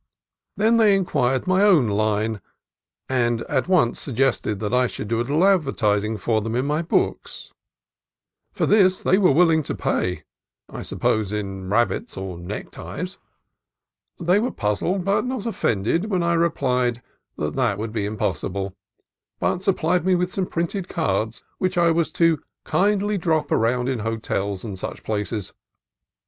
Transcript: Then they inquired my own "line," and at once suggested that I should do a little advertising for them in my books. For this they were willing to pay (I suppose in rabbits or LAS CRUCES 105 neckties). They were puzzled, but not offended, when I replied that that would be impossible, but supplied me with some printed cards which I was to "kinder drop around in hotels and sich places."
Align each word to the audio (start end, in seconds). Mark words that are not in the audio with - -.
Then 0.57 0.77
they 0.77 0.95
inquired 0.95 1.45
my 1.45 1.61
own 1.61 1.87
"line," 1.87 2.41
and 3.07 3.41
at 3.41 3.67
once 3.67 3.99
suggested 3.99 4.57
that 4.59 4.73
I 4.73 4.87
should 4.87 5.07
do 5.07 5.17
a 5.17 5.21
little 5.21 5.45
advertising 5.45 6.17
for 6.17 6.41
them 6.41 6.55
in 6.55 6.65
my 6.65 6.81
books. 6.81 7.53
For 8.51 8.65
this 8.65 8.97
they 8.99 9.19
were 9.19 9.31
willing 9.31 9.61
to 9.61 9.75
pay 9.75 10.23
(I 10.67 10.81
suppose 10.81 11.31
in 11.31 11.69
rabbits 11.69 12.17
or 12.17 12.35
LAS 12.35 12.47
CRUCES 12.47 12.77
105 12.79 12.97
neckties). 12.97 13.17
They 14.19 14.39
were 14.39 14.49
puzzled, 14.51 15.05
but 15.05 15.23
not 15.23 15.45
offended, 15.45 16.05
when 16.09 16.23
I 16.23 16.33
replied 16.33 17.03
that 17.37 17.53
that 17.53 17.77
would 17.77 17.91
be 17.93 18.07
impossible, 18.07 18.75
but 19.39 19.61
supplied 19.61 20.03
me 20.03 20.15
with 20.15 20.33
some 20.33 20.47
printed 20.47 20.89
cards 20.89 21.43
which 21.59 21.77
I 21.77 21.91
was 21.91 22.11
to 22.13 22.41
"kinder 22.63 23.17
drop 23.19 23.51
around 23.51 23.87
in 23.87 23.99
hotels 23.99 24.63
and 24.65 24.79
sich 24.79 25.03
places." 25.03 25.53